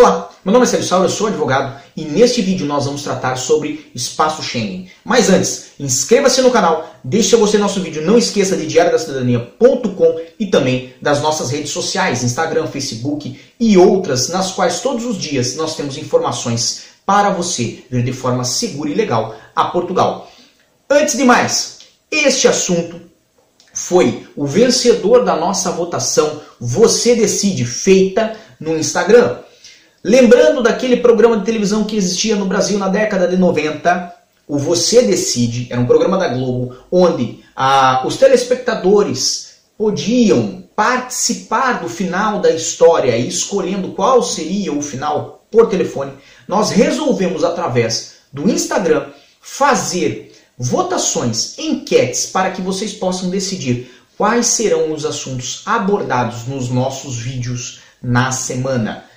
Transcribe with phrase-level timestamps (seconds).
[0.00, 3.36] Olá, meu nome é Sérgio Sauer, eu sou advogado e neste vídeo nós vamos tratar
[3.36, 4.90] sobre espaço Schengen.
[5.04, 10.94] Mas antes, inscreva-se no canal, deixe do nosso vídeo, não esqueça de diariodacidadania.com e também
[11.02, 15.98] das nossas redes sociais, Instagram, Facebook e outras, nas quais todos os dias nós temos
[15.98, 20.30] informações para você vir de forma segura e legal a Portugal.
[20.88, 21.80] Antes de mais,
[22.10, 23.02] este assunto
[23.74, 29.40] foi o vencedor da nossa votação Você Decide, feita no Instagram.
[30.02, 34.14] Lembrando daquele programa de televisão que existia no Brasil na década de 90,
[34.48, 41.88] o Você Decide, era um programa da Globo, onde ah, os telespectadores podiam participar do
[41.88, 46.12] final da história, escolhendo qual seria o final por telefone.
[46.48, 49.08] Nós resolvemos, através do Instagram,
[49.42, 57.18] fazer votações, enquetes, para que vocês possam decidir quais serão os assuntos abordados nos nossos
[57.18, 59.09] vídeos na semana.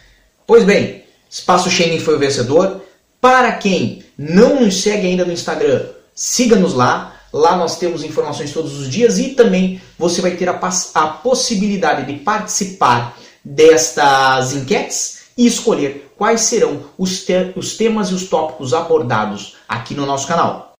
[0.45, 2.81] Pois bem, Espaço Schengen foi o vencedor.
[3.21, 7.21] Para quem não nos segue ainda no Instagram, siga-nos lá.
[7.31, 10.59] Lá nós temos informações todos os dias e também você vai ter a,
[10.93, 18.13] a possibilidade de participar destas enquetes e escolher quais serão os, te os temas e
[18.13, 20.73] os tópicos abordados aqui no nosso canal.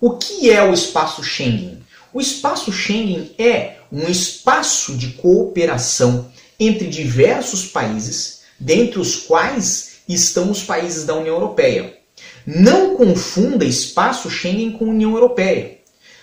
[0.00, 1.82] O que é o espaço Schengen?
[2.16, 10.50] O espaço Schengen é um espaço de cooperação entre diversos países, dentre os quais estão
[10.50, 11.98] os países da União Europeia.
[12.46, 15.76] Não confunda espaço Schengen com União Europeia.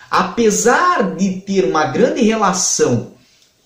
[0.10, 3.12] Apesar de ter uma grande relação,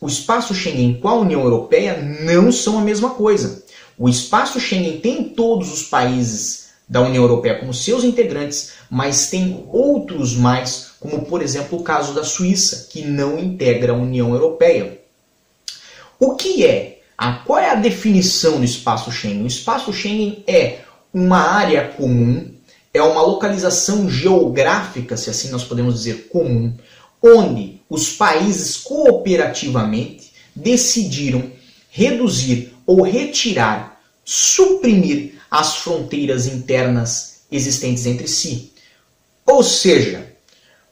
[0.01, 3.63] o espaço Schengen com a União Europeia não são a mesma coisa.
[3.97, 9.65] O espaço Schengen tem todos os países da União Europeia como seus integrantes, mas tem
[9.71, 14.99] outros mais como por exemplo o caso da Suíça, que não integra a União Europeia.
[16.19, 17.01] O que é?
[17.17, 19.43] A, qual é a definição do espaço Schengen?
[19.43, 20.79] O espaço Schengen é
[21.13, 22.51] uma área comum,
[22.93, 26.75] é uma localização geográfica, se assim nós podemos dizer, comum,
[27.21, 31.51] onde os países cooperativamente decidiram
[31.89, 38.73] reduzir ou retirar, suprimir as fronteiras internas existentes entre si.
[39.45, 40.33] Ou seja,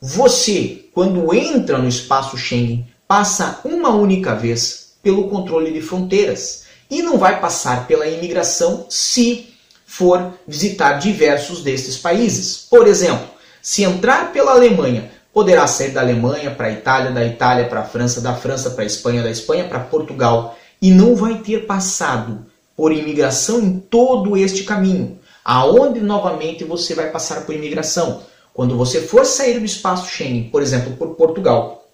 [0.01, 7.01] você, quando entra no espaço Schengen, passa uma única vez pelo controle de fronteiras e
[7.01, 9.53] não vai passar pela imigração se
[9.85, 12.65] for visitar diversos destes países.
[12.69, 13.27] Por exemplo,
[13.61, 17.85] se entrar pela Alemanha, poderá sair da Alemanha para a Itália, da Itália para a
[17.85, 22.45] França, da França para a Espanha, da Espanha para Portugal e não vai ter passado
[22.75, 25.19] por imigração em todo este caminho.
[25.43, 28.23] Aonde novamente você vai passar por imigração?
[28.53, 31.87] Quando você for sair do espaço Schengen, por exemplo, por Portugal,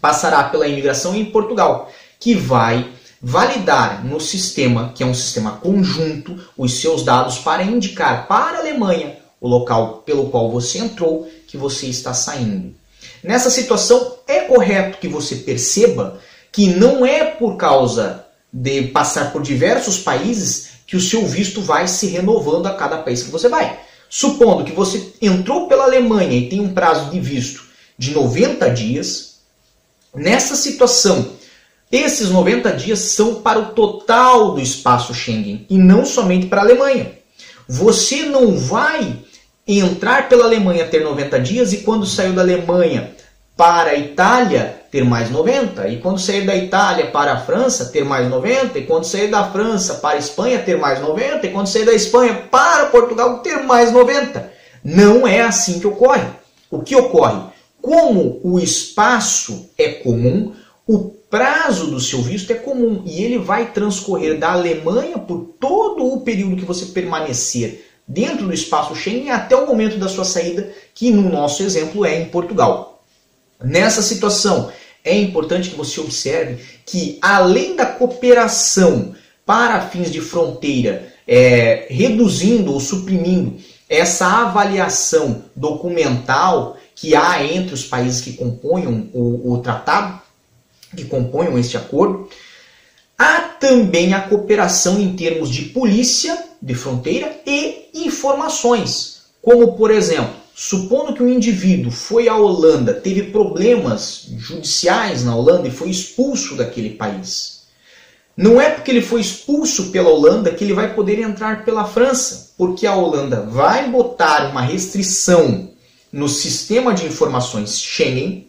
[0.00, 2.90] passará pela imigração em Portugal, que vai
[3.20, 8.60] validar no sistema, que é um sistema conjunto, os seus dados para indicar para a
[8.60, 12.74] Alemanha o local pelo qual você entrou que você está saindo.
[13.22, 16.18] Nessa situação, é correto que você perceba
[16.50, 21.86] que não é por causa de passar por diversos países que o seu visto vai
[21.86, 23.78] se renovando a cada país que você vai.
[24.08, 29.40] Supondo que você entrou pela Alemanha e tem um prazo de visto de 90 dias,
[30.14, 31.32] nessa situação,
[31.90, 36.64] esses 90 dias são para o total do espaço Schengen e não somente para a
[36.64, 37.12] Alemanha.
[37.66, 39.16] Você não vai
[39.66, 43.14] entrar pela Alemanha ter 90 dias e quando saiu da Alemanha
[43.56, 48.04] para a Itália ter mais 90, e quando sair da Itália para a França ter
[48.04, 51.66] mais 90, e quando sair da França para a Espanha ter mais 90, e quando
[51.66, 54.50] sair da Espanha para Portugal ter mais 90.
[54.82, 56.26] Não é assim que ocorre.
[56.70, 57.42] O que ocorre?
[57.80, 60.52] Como o espaço é comum,
[60.86, 66.06] o prazo do seu visto é comum e ele vai transcorrer da Alemanha por todo
[66.06, 70.70] o período que você permanecer dentro do espaço Schengen até o momento da sua saída,
[70.94, 72.97] que no nosso exemplo é em Portugal.
[73.62, 74.70] Nessa situação,
[75.04, 79.14] é importante que você observe que, além da cooperação
[79.44, 83.56] para fins de fronteira, é, reduzindo ou suprimindo
[83.88, 90.20] essa avaliação documental que há entre os países que compõem o, o tratado,
[90.94, 92.28] que compõem este acordo,
[93.16, 100.34] há também a cooperação em termos de polícia de fronteira e informações, como por exemplo,
[100.60, 106.56] Supondo que um indivíduo foi à Holanda, teve problemas judiciais na Holanda e foi expulso
[106.56, 107.62] daquele país.
[108.36, 112.54] Não é porque ele foi expulso pela Holanda que ele vai poder entrar pela França,
[112.58, 115.70] porque a Holanda vai botar uma restrição
[116.12, 118.48] no sistema de informações Schengen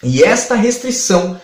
[0.00, 1.40] e esta restrição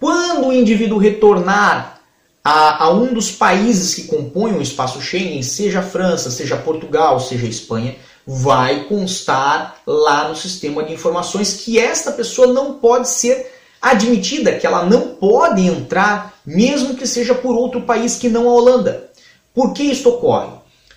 [0.00, 2.00] Quando o indivíduo retornar
[2.42, 7.46] a, a, um dos países que compõem o espaço Schengen, seja França, seja Portugal, seja
[7.46, 7.94] Espanha,
[8.26, 14.66] vai constar lá no sistema de informações que esta pessoa não pode ser admitida, que
[14.66, 19.10] ela não pode entrar, mesmo que seja por outro país que não a Holanda.
[19.54, 20.50] Por que isto ocorre?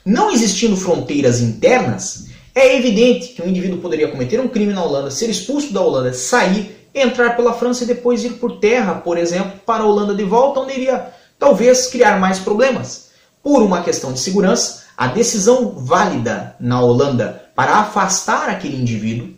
[0.04, 5.12] Não existindo fronteiras internas, é evidente que um indivíduo poderia cometer um crime na Holanda,
[5.12, 9.60] ser expulso da Holanda, sair, entrar pela França e depois ir por terra, por exemplo,
[9.66, 13.10] para a Holanda de volta, onde iria talvez criar mais problemas.
[13.44, 19.30] Por uma questão de segurança, a decisão válida na Holanda para afastar aquele indivíduo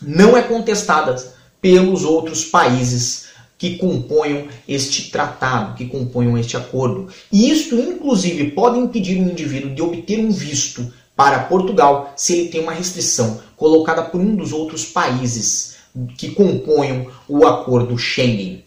[0.00, 1.14] não é contestada
[1.60, 3.26] pelos outros países
[3.58, 7.08] que componham este tratado, que componham este acordo.
[7.30, 12.48] E isso, inclusive, pode impedir um indivíduo de obter um visto para Portugal se ele
[12.48, 15.76] tem uma restrição colocada por um dos outros países
[16.16, 18.64] que componham o acordo Schengen.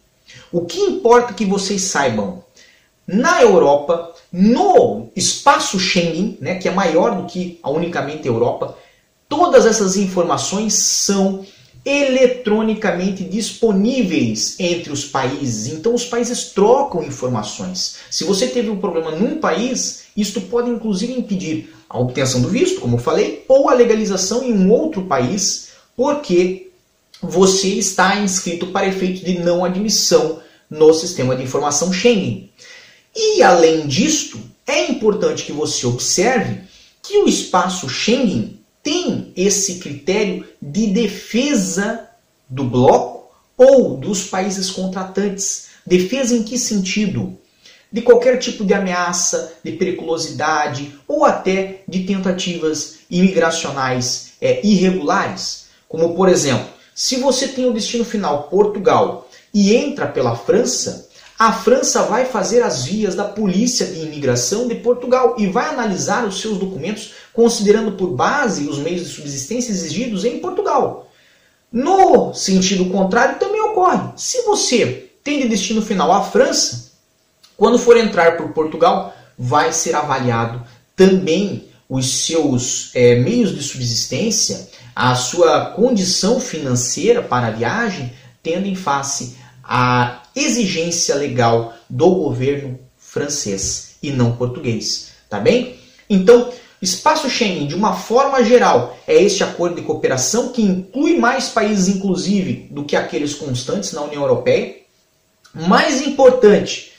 [0.52, 2.44] O que importa que vocês saibam,
[3.08, 8.78] na Europa, no espaço Schengen, né, que é maior do que a unicamente Europa,
[9.28, 11.46] todas essas informações são
[11.86, 15.74] eletronicamente disponíveis entre os países.
[15.74, 17.98] Então os países trocam informações.
[18.12, 22.82] Se você teve um problema num país, isto pode inclusive impedir a obtenção do visto,
[22.82, 26.70] como eu falei, ou a legalização em um outro país, porque
[27.22, 30.40] você está inscrito para efeito de não admissão
[30.70, 32.50] no sistema de informação Schengen.
[33.16, 36.62] E além disto, é importante que você observe
[37.02, 42.08] que o espaço Schengen tem esse critério de defesa
[42.48, 45.68] do bloco ou dos países contratantes.
[45.86, 47.38] Defesa em que sentido?
[47.92, 55.66] De qualquer tipo de ameaça, de periculosidade ou até de tentativas imigracionais é, irregulares.
[55.88, 61.09] Como, por exemplo, se você tem o destino final Portugal e entra pela França,
[61.39, 66.27] a França vai fazer as vias da Polícia de Imigração de Portugal e vai analisar
[66.27, 71.09] os seus documentos considerando por base os meios de subsistência exigidos em Portugal.
[71.71, 74.09] No sentido contrário, também ocorre.
[74.18, 76.91] Se você tem de destino final a França,
[77.56, 80.62] quando for entrar por Portugal, vai ser avaliado
[80.94, 88.12] também os seus é, meios de subsistência, a sua condição financeira para a viagem,
[88.44, 95.78] tendo em face a exigência legal do governo francês e não português, tá bem?
[96.10, 101.50] Então, espaço Schengen, de uma forma geral, é este acordo de cooperação que inclui mais
[101.50, 104.78] países, inclusive, do que aqueles constantes na União Europeia.
[105.54, 106.92] Mais importante,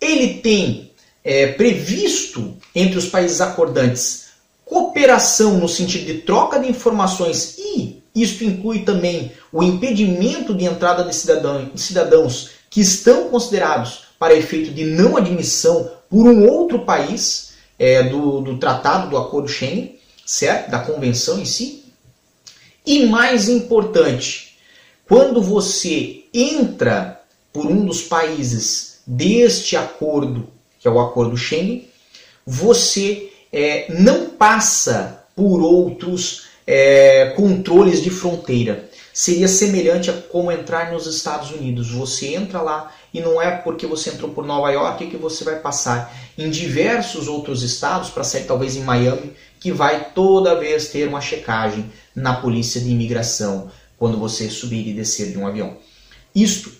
[0.00, 0.92] ele tem
[1.24, 4.28] é, previsto entre os países acordantes
[4.68, 11.04] cooperação no sentido de troca de informações e isto inclui também o impedimento de entrada
[11.04, 11.14] de
[11.80, 18.40] cidadãos que estão considerados para efeito de não admissão por um outro país é, do,
[18.40, 20.70] do tratado do Acordo Schengen, certo?
[20.70, 21.84] Da convenção em si.
[22.84, 24.56] E mais importante,
[25.06, 27.20] quando você entra
[27.52, 30.48] por um dos países deste acordo,
[30.78, 31.88] que é o Acordo Schengen,
[32.46, 38.90] você é, não passa por outros é, controles de fronteira.
[39.10, 41.90] Seria semelhante a como entrar nos Estados Unidos.
[41.90, 45.58] Você entra lá e não é porque você entrou por Nova York que você vai
[45.60, 51.08] passar em diversos outros estados, para sair talvez em Miami, que vai toda vez ter
[51.08, 55.78] uma checagem na polícia de imigração quando você subir e descer de um avião.
[56.34, 56.70] Isto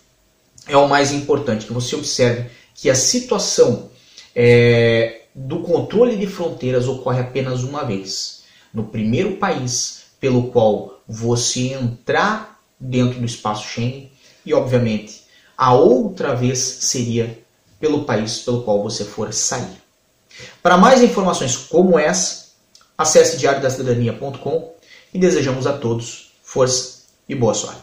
[0.66, 3.88] é o mais importante, que você observe que a situação
[4.36, 8.37] é, do controle de fronteiras ocorre apenas uma vez
[8.72, 14.10] no primeiro país pelo qual você entrar dentro do espaço Schengen
[14.44, 15.24] e, obviamente,
[15.56, 17.42] a outra vez seria
[17.80, 19.82] pelo país pelo qual você for sair.
[20.62, 22.48] Para mais informações como essa,
[22.96, 24.74] acesse diariodacidadania.com
[25.12, 27.82] e desejamos a todos força e boa sorte.